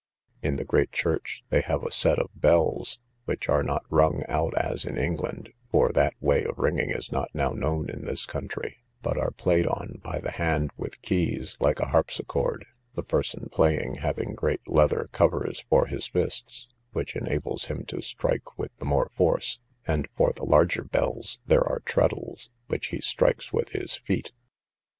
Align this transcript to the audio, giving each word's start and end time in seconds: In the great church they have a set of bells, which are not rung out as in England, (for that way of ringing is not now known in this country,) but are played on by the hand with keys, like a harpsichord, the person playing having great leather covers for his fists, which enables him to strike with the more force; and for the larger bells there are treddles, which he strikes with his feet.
In 0.41 0.55
the 0.55 0.65
great 0.65 0.91
church 0.91 1.43
they 1.51 1.61
have 1.61 1.83
a 1.83 1.91
set 1.91 2.17
of 2.17 2.31
bells, 2.33 2.97
which 3.25 3.47
are 3.47 3.61
not 3.61 3.85
rung 3.91 4.23
out 4.27 4.51
as 4.57 4.83
in 4.83 4.97
England, 4.97 5.53
(for 5.69 5.91
that 5.91 6.15
way 6.19 6.43
of 6.43 6.57
ringing 6.57 6.89
is 6.89 7.11
not 7.11 7.29
now 7.35 7.51
known 7.51 7.87
in 7.87 8.03
this 8.05 8.25
country,) 8.25 8.77
but 9.03 9.15
are 9.19 9.29
played 9.29 9.67
on 9.67 9.99
by 10.01 10.17
the 10.19 10.31
hand 10.31 10.71
with 10.75 10.99
keys, 11.03 11.55
like 11.59 11.79
a 11.79 11.89
harpsichord, 11.89 12.65
the 12.95 13.03
person 13.03 13.47
playing 13.51 13.97
having 14.01 14.33
great 14.33 14.67
leather 14.67 15.07
covers 15.11 15.63
for 15.69 15.85
his 15.85 16.07
fists, 16.07 16.67
which 16.93 17.15
enables 17.15 17.65
him 17.65 17.85
to 17.85 18.01
strike 18.01 18.57
with 18.57 18.75
the 18.77 18.85
more 18.85 19.11
force; 19.13 19.59
and 19.85 20.07
for 20.17 20.33
the 20.33 20.43
larger 20.45 20.83
bells 20.83 21.39
there 21.45 21.63
are 21.63 21.81
treddles, 21.85 22.49
which 22.69 22.87
he 22.87 22.99
strikes 23.01 23.53
with 23.53 23.69
his 23.69 23.97
feet. 23.97 24.31